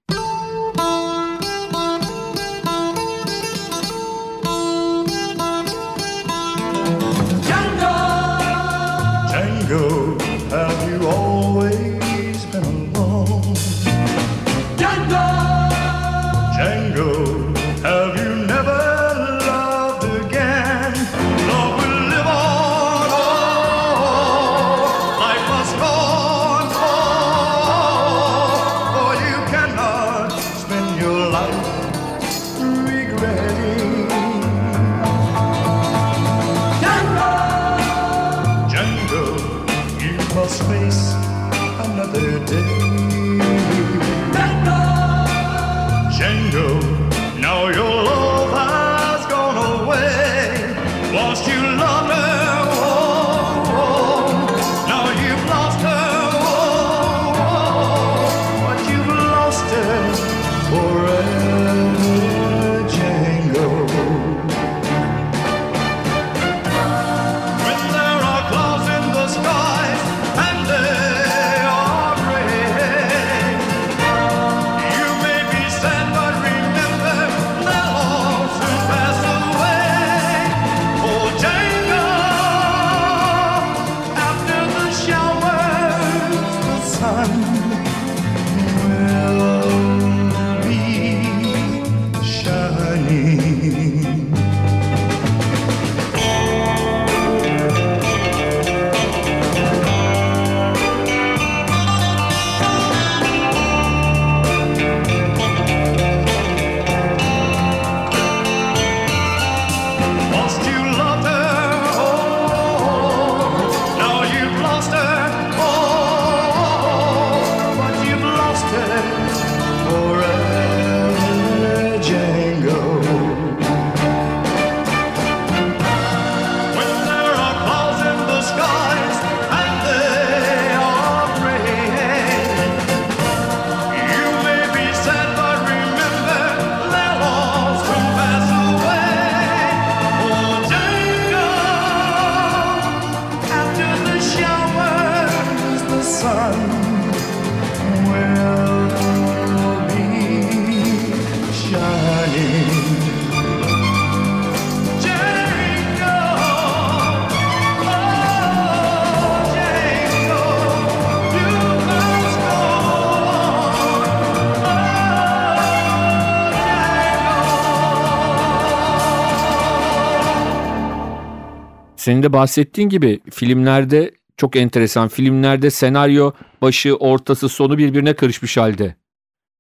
Senin 172.05 172.23
de 172.23 172.33
bahsettiğin 172.33 172.89
gibi 172.89 173.21
filmlerde 173.31 174.11
çok 174.37 174.57
enteresan. 174.57 175.09
Filmlerde 175.09 175.71
senaryo 175.71 176.33
başı, 176.63 176.97
ortası, 176.97 177.49
sonu 177.49 177.79
birbirine 177.79 178.15
karışmış 178.15 178.57
halde. 178.57 178.95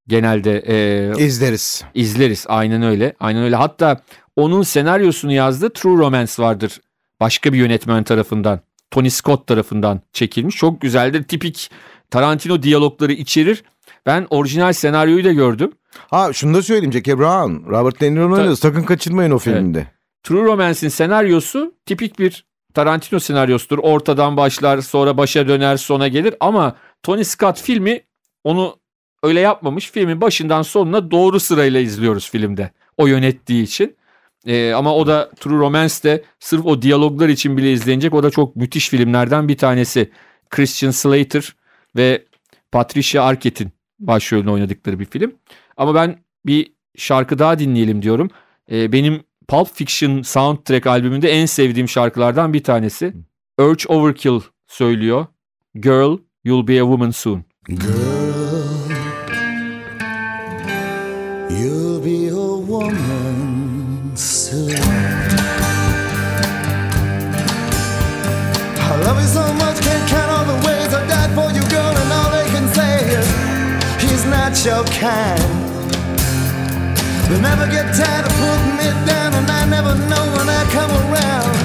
Genelde 0.08 0.62
e, 0.68 1.24
İzleriz. 1.24 1.84
izleriz. 1.94 2.44
Aynen 2.48 2.82
öyle. 2.82 3.14
Aynen 3.20 3.42
öyle. 3.42 3.56
Hatta 3.56 4.00
onun 4.36 4.62
senaryosunu 4.62 5.32
yazdığı 5.32 5.70
True 5.70 5.98
Romance 5.98 6.32
vardır. 6.38 6.80
başka 7.20 7.52
bir 7.52 7.58
yönetmen 7.58 8.04
tarafından 8.04 8.60
Tony 8.90 9.10
Scott 9.10 9.46
tarafından 9.46 10.00
çekilmiş. 10.12 10.56
Çok 10.56 10.80
güzeldir. 10.80 11.22
Tipik 11.22 11.70
Tarantino 12.10 12.62
diyalogları 12.62 13.12
içerir. 13.12 13.64
Ben 14.06 14.26
orijinal 14.30 14.72
senaryoyu 14.72 15.24
da 15.24 15.32
gördüm. 15.32 15.72
Ha 16.10 16.32
şunu 16.32 16.54
da 16.54 16.62
söyleyeyim 16.62 16.92
Jackie 16.92 17.18
Brown. 17.18 17.70
Robert 17.70 18.00
De 18.00 18.14
Niro'nun 18.14 18.32
oynadı. 18.32 18.56
Sakın 18.56 18.82
kaçırmayın 18.82 19.30
o 19.30 19.38
filmde. 19.38 19.93
True 20.24 20.44
Romance'in 20.44 20.90
senaryosu 20.90 21.74
tipik 21.86 22.18
bir 22.18 22.44
Tarantino 22.74 23.20
senaryosudur. 23.20 23.78
Ortadan 23.78 24.36
başlar, 24.36 24.80
sonra 24.80 25.16
başa 25.16 25.48
döner, 25.48 25.76
sona 25.76 26.08
gelir 26.08 26.34
ama 26.40 26.76
Tony 27.02 27.24
Scott 27.24 27.60
filmi 27.60 28.00
onu 28.44 28.76
öyle 29.22 29.40
yapmamış. 29.40 29.90
Filmin 29.90 30.20
başından 30.20 30.62
sonuna 30.62 31.10
doğru 31.10 31.40
sırayla 31.40 31.80
izliyoruz 31.80 32.30
filmde. 32.30 32.70
O 32.96 33.06
yönettiği 33.06 33.62
için. 33.62 33.96
Ee, 34.46 34.72
ama 34.72 34.94
o 34.94 35.06
da 35.06 35.30
True 35.40 35.58
Romance 35.58 35.94
de 36.02 36.24
sırf 36.40 36.66
o 36.66 36.82
diyaloglar 36.82 37.28
için 37.28 37.56
bile 37.56 37.72
izlenecek. 37.72 38.14
O 38.14 38.22
da 38.22 38.30
çok 38.30 38.56
müthiş 38.56 38.88
filmlerden 38.88 39.48
bir 39.48 39.56
tanesi. 39.56 40.10
Christian 40.50 40.90
Slater 40.90 41.56
ve 41.96 42.24
Patricia 42.72 43.24
Arquette'in 43.24 43.72
başrolünü 43.98 44.50
oynadıkları 44.50 45.00
bir 45.00 45.04
film. 45.04 45.34
Ama 45.76 45.94
ben 45.94 46.18
bir 46.46 46.72
şarkı 46.96 47.38
daha 47.38 47.58
dinleyelim 47.58 48.02
diyorum. 48.02 48.30
Ee, 48.70 48.92
benim 48.92 49.22
Pulp 49.48 49.68
Fiction 49.74 50.22
soundtrack 50.22 50.86
albümünde 50.86 51.30
en 51.30 51.46
sevdiğim 51.46 51.88
şarkılardan 51.88 52.52
bir 52.52 52.64
tanesi. 52.64 53.14
Urge 53.58 53.84
Overkill 53.88 54.40
söylüyor. 54.66 55.26
Girl, 55.74 56.18
You'll 56.44 56.68
Be 56.68 56.82
a 56.82 56.84
Woman 56.84 57.10
Soon. 57.10 57.44
You'll 61.50 62.04
be 62.04 62.28
a 62.28 62.56
woman 62.68 64.12
soon. 64.16 64.70
I 68.76 68.96
love 69.06 69.20
you 69.20 69.28
so 69.28 69.52
much, 69.54 69.80
can't 69.80 70.08
count 70.08 70.30
all 70.30 70.44
the 70.44 70.66
ways 70.66 70.94
I 70.94 71.06
died 71.08 71.30
for 71.34 71.50
you, 71.52 71.62
girl, 71.70 71.94
and 71.96 72.12
all 72.12 72.30
they 72.32 72.46
can 72.50 72.68
say 72.68 73.04
is 73.18 73.26
he's 74.02 74.24
not 74.26 74.64
your 74.64 74.84
kind. 74.84 75.63
They 77.28 77.40
never 77.40 77.66
get 77.66 77.86
tired 77.94 78.26
of 78.26 78.32
putting 78.36 78.76
me 78.76 78.88
down, 79.06 79.32
and 79.34 79.50
I 79.50 79.64
never 79.64 79.94
know 80.10 80.24
when 80.36 80.48
I 80.48 80.62
come 80.76 80.92
around 81.04 81.56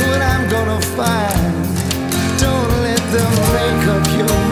what 0.00 0.20
I'm 0.20 0.44
gonna 0.50 0.80
find. 0.98 1.54
Don't 2.42 2.70
let 2.82 3.02
them 3.14 3.32
make 3.54 3.84
up 3.94 4.06
your 4.18 4.43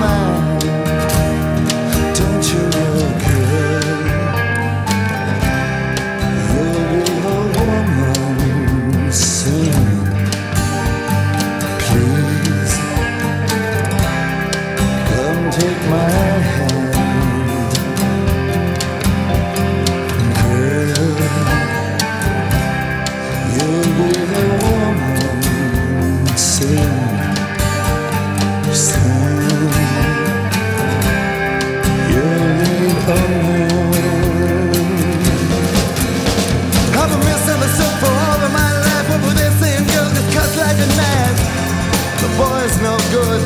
boy's 42.62 42.81
no 42.81 42.96
good. 43.11 43.42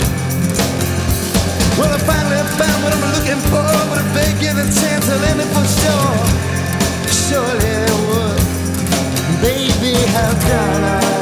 Well, 1.79 1.93
I 1.93 1.99
finally 2.05 2.37
found 2.61 2.83
what 2.85 2.93
I'm 2.93 3.05
looking 3.17 3.41
for. 3.49 3.65
But 3.89 3.99
if 4.05 4.11
they 4.13 4.31
give 4.41 4.57
a 4.59 4.67
chance, 4.81 5.09
I'll 5.09 5.25
end 5.25 5.41
it 5.41 5.49
for 5.57 5.65
sure. 5.81 6.17
Surely 7.25 7.75
they 7.85 7.97
would. 8.09 8.41
Baby, 9.41 9.95
how 10.13 10.33
down 10.49 10.85
I 10.85 11.16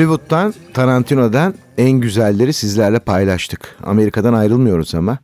Hollywood'dan, 0.00 0.54
Tarantino'dan 0.74 1.54
en 1.78 1.90
güzelleri 1.90 2.52
sizlerle 2.52 2.98
paylaştık. 2.98 3.76
Amerika'dan 3.82 4.34
ayrılmıyoruz 4.34 4.94
ama. 4.94 5.18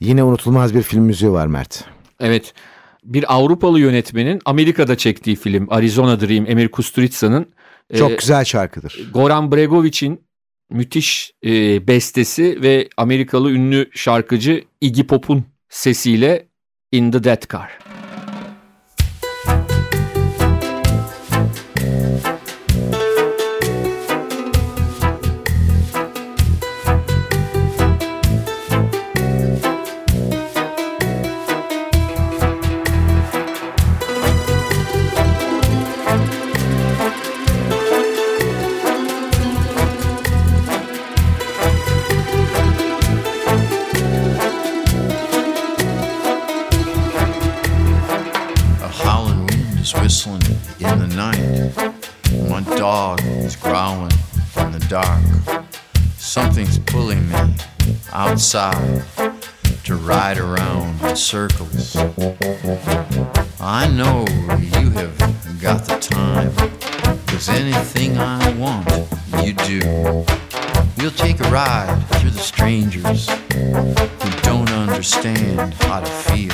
Yine 0.00 0.24
unutulmaz 0.24 0.74
bir 0.74 0.82
film 0.82 1.04
müziği 1.04 1.32
var 1.32 1.46
Mert. 1.46 1.84
Evet. 2.20 2.54
Bir 3.04 3.34
Avrupalı 3.34 3.80
yönetmenin 3.80 4.40
Amerika'da 4.44 4.96
çektiği 4.96 5.36
film 5.36 5.66
Arizona 5.70 6.20
Dream 6.20 6.46
Emir 6.46 6.68
Kusturica'nın 6.68 7.46
Çok 7.98 8.10
e, 8.10 8.14
güzel 8.14 8.44
şarkıdır. 8.44 9.10
Goran 9.14 9.52
Bregovic'in 9.52 10.20
müthiş 10.70 11.32
e, 11.44 11.86
bestesi 11.86 12.62
ve 12.62 12.88
Amerikalı 12.96 13.50
ünlü 13.50 13.90
şarkıcı 13.94 14.64
Iggy 14.80 15.02
Pop'un 15.02 15.44
sesiyle 15.68 16.46
In 16.92 17.10
the 17.10 17.24
Death 17.24 17.52
Car. 17.52 17.91
To 58.42 59.94
ride 60.00 60.36
around 60.36 61.00
in 61.02 61.14
circles. 61.14 61.94
I 63.60 63.86
know 63.86 64.26
you 64.58 64.90
have 64.90 65.16
got 65.60 65.84
the 65.84 65.96
time, 66.00 66.52
cause 67.28 67.48
anything 67.48 68.18
I 68.18 68.52
want, 68.54 68.88
you 69.44 69.52
do. 69.52 70.24
We'll 70.98 71.12
take 71.12 71.38
a 71.38 71.48
ride 71.50 72.04
through 72.14 72.30
the 72.30 72.40
strangers 72.40 73.30
who 73.52 74.30
don't 74.42 74.70
understand 74.72 75.74
how 75.74 76.00
to 76.00 76.10
feel. 76.10 76.52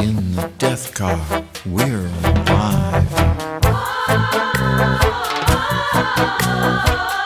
In 0.00 0.36
the 0.36 0.48
death 0.58 0.94
car, 0.94 1.44
we're 1.66 2.06
alive. 2.06 3.12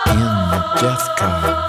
In 0.09 0.33
the 0.51 0.79
death 0.81 1.17
car. 1.19 1.66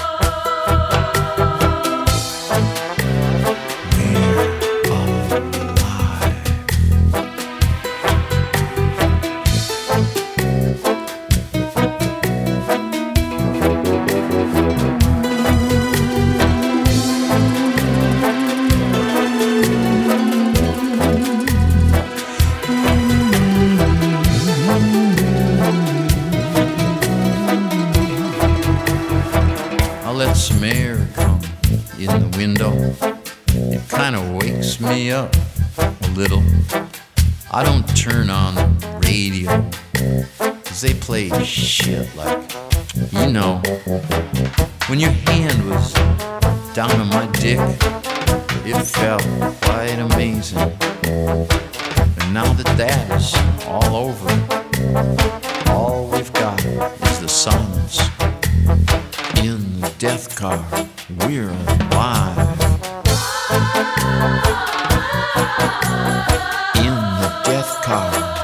Felt 49.07 49.23
quite 49.61 49.99
amazing. 49.99 50.57
And 50.57 52.33
now 52.33 52.51
that 52.51 52.69
that 52.75 53.09
is 53.15 53.33
all 53.65 53.95
over, 53.95 54.29
all 55.71 56.07
we've 56.07 56.33
got 56.33 56.59
is 56.65 57.19
the 57.21 57.29
silence 57.29 58.01
in 59.37 59.79
the 59.79 59.93
death 59.97 60.35
car. 60.35 60.61
We're 61.21 61.51
alive. 61.51 62.37
In 66.75 66.95
the 67.21 67.29
death 67.45 67.81
car. 67.83 68.36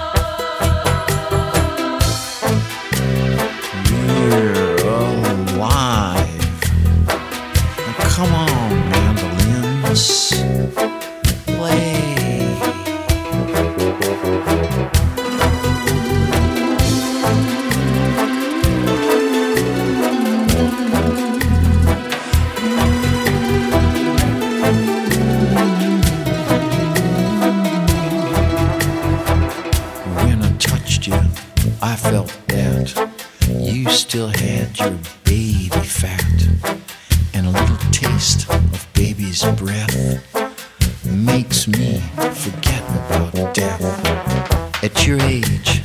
At 45.33 45.39
your 45.39 45.49
age, 45.49 45.81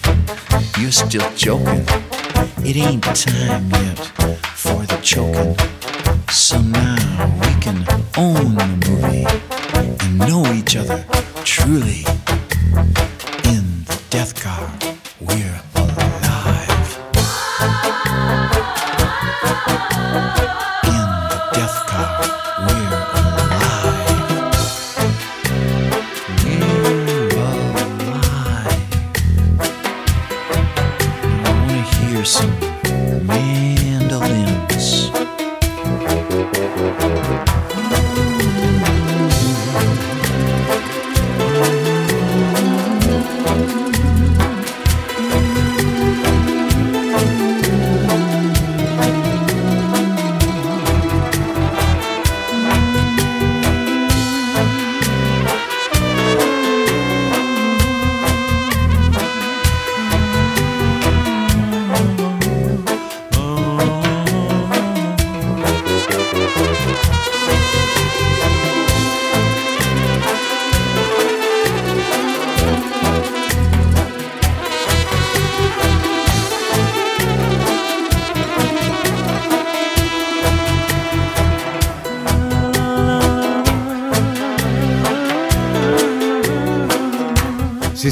you're 0.79 0.91
still 0.91 1.31
joking. 1.35 1.87
It 2.67 2.77
ain't 2.77 3.03
time 3.03 3.71
yet 3.71 3.99
for 4.55 4.85
the 4.85 4.99
choking. 5.03 5.57
So 6.29 6.61
now 6.61 7.35
we 7.41 7.59
can 7.59 7.79
own 8.19 8.57
the 8.57 8.67
movie 8.87 9.27
and 10.05 10.19
know 10.19 10.53
each 10.53 10.77
other 10.77 11.03
truly 11.45 12.05
in 13.45 13.85
the 13.87 13.99
death 14.11 14.39
car. 14.39 14.88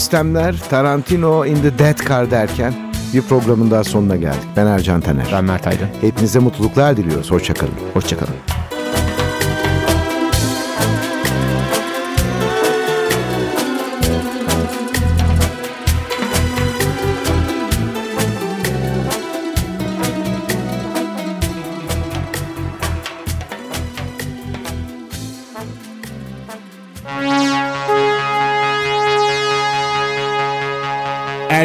Sistemler 0.06 0.54
Tarantino 0.70 1.44
in 1.44 1.62
the 1.62 1.78
Dead 1.78 1.98
Car 2.08 2.30
derken 2.30 2.74
bir 3.14 3.22
programın 3.22 3.70
daha 3.70 3.84
sonuna 3.84 4.16
geldik. 4.16 4.48
Ben 4.56 4.66
Ercan 4.66 5.00
Taner. 5.00 5.26
Ben 5.32 5.44
Mert 5.44 5.66
Aydın. 5.66 5.88
Hepinize 6.00 6.38
mutluluklar 6.38 6.96
diliyoruz. 6.96 7.30
Hoşçakalın. 7.30 7.74
Hoşçakalın. 7.94 8.34